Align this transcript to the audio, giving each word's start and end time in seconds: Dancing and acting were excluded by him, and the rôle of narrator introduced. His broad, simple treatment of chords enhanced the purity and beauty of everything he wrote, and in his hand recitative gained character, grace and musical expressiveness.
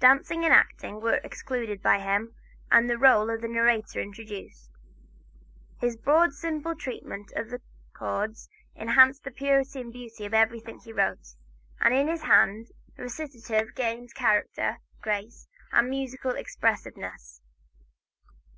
Dancing 0.00 0.42
and 0.42 0.54
acting 0.54 1.02
were 1.02 1.20
excluded 1.22 1.82
by 1.82 1.98
him, 1.98 2.34
and 2.72 2.88
the 2.88 2.94
rôle 2.94 3.28
of 3.34 3.42
narrator 3.42 4.00
introduced. 4.00 4.70
His 5.78 5.98
broad, 5.98 6.32
simple 6.32 6.74
treatment 6.74 7.30
of 7.36 7.54
chords 7.92 8.48
enhanced 8.74 9.24
the 9.24 9.30
purity 9.30 9.82
and 9.82 9.92
beauty 9.92 10.24
of 10.24 10.32
everything 10.32 10.78
he 10.78 10.94
wrote, 10.94 11.34
and 11.78 11.92
in 11.92 12.08
his 12.08 12.22
hand 12.22 12.68
recitative 12.96 13.74
gained 13.74 14.14
character, 14.14 14.78
grace 15.02 15.46
and 15.72 15.90
musical 15.90 16.30
expressiveness. 16.34 17.42